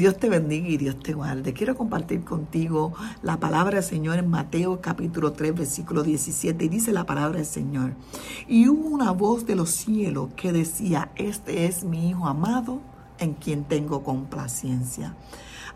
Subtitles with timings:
[0.00, 1.52] Dios te bendiga y Dios te guarde.
[1.52, 6.90] Quiero compartir contigo la palabra del Señor en Mateo capítulo 3 versículo 17 y dice
[6.90, 7.92] la palabra del Señor.
[8.48, 12.80] Y hubo una voz de los cielos que decía, este es mi Hijo amado
[13.18, 15.16] en quien tengo complacencia.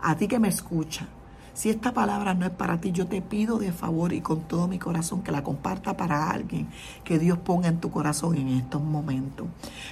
[0.01, 1.07] A ti que me escucha,
[1.55, 4.67] si esta palabra no es para ti, yo te pido de favor y con todo
[4.67, 6.67] mi corazón que la comparta para alguien
[7.05, 9.47] que Dios ponga en tu corazón en estos momentos.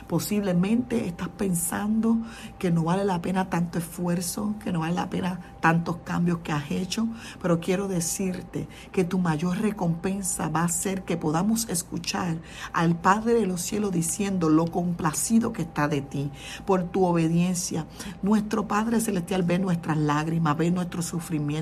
[0.06, 2.18] Posiblemente estás pensando
[2.60, 6.52] que no vale la pena tanto esfuerzo, que no vale la pena tantos cambios que
[6.52, 7.08] has hecho,
[7.42, 12.40] pero quiero decirte que tu mayor recompensa va a ser que podamos escuchar
[12.74, 16.30] al Padre de los cielos diciendo lo complacido que está de ti
[16.66, 17.86] por tu obediencia.
[18.22, 21.53] Nuestro Padre Celestial ve nuestras lágrimas, ve nuestro sufrimiento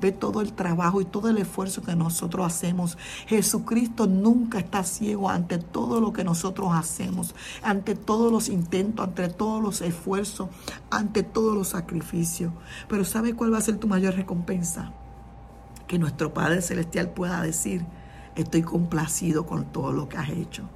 [0.00, 2.98] ve todo el trabajo y todo el esfuerzo que nosotros hacemos.
[3.26, 9.28] Jesucristo nunca está ciego ante todo lo que nosotros hacemos, ante todos los intentos, ante
[9.28, 10.48] todos los esfuerzos,
[10.90, 12.52] ante todos los sacrificios.
[12.88, 14.92] Pero ¿sabe cuál va a ser tu mayor recompensa?
[15.86, 17.84] Que nuestro Padre Celestial pueda decir,
[18.36, 20.68] estoy complacido con todo lo que has hecho.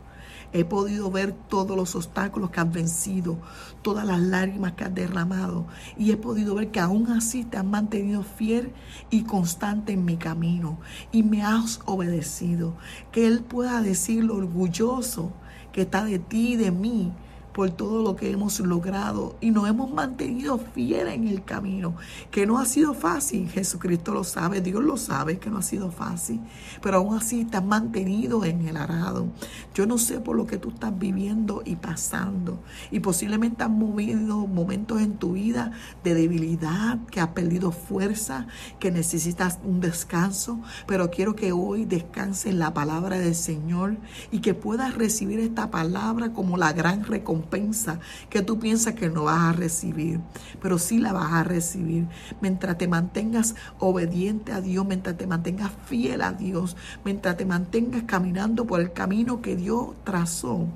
[0.56, 3.38] He podido ver todos los obstáculos que has vencido,
[3.82, 5.66] todas las lágrimas que has derramado
[5.98, 8.72] y he podido ver que aún así te has mantenido fiel
[9.10, 10.78] y constante en mi camino
[11.10, 12.76] y me has obedecido.
[13.10, 15.32] Que Él pueda decirlo orgulloso
[15.72, 17.12] que está de ti y de mí
[17.54, 21.94] por todo lo que hemos logrado y nos hemos mantenido fieles en el camino,
[22.30, 25.92] que no ha sido fácil, Jesucristo lo sabe, Dios lo sabe que no ha sido
[25.92, 26.40] fácil,
[26.82, 29.28] pero aún así estás mantenido en el arado.
[29.72, 32.60] Yo no sé por lo que tú estás viviendo y pasando
[32.90, 35.70] y posiblemente has movido momentos en tu vida
[36.02, 38.48] de debilidad, que has perdido fuerza,
[38.80, 43.96] que necesitas un descanso, pero quiero que hoy descanse en la palabra del Señor
[44.32, 47.04] y que puedas recibir esta palabra como la gran
[47.44, 48.00] recompensa
[48.30, 50.20] que tú piensas que no vas a recibir,
[50.60, 52.06] pero sí la vas a recibir
[52.40, 58.04] mientras te mantengas obediente a Dios, mientras te mantengas fiel a Dios, mientras te mantengas
[58.04, 60.66] caminando por el camino que Dios trazó.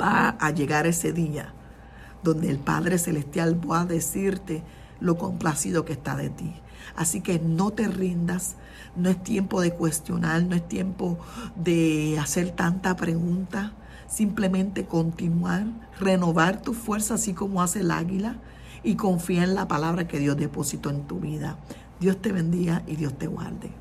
[0.00, 1.52] Va a llegar ese día
[2.22, 4.62] donde el Padre Celestial va a decirte
[5.00, 6.54] lo complacido que está de ti.
[6.96, 8.56] Así que no te rindas,
[8.96, 11.18] no es tiempo de cuestionar, no es tiempo
[11.56, 13.72] de hacer tanta pregunta.
[14.14, 15.66] Simplemente continuar,
[15.98, 18.36] renovar tu fuerza así como hace el águila
[18.84, 21.58] y confía en la palabra que Dios depositó en tu vida.
[21.98, 23.72] Dios te bendiga y Dios te guarde.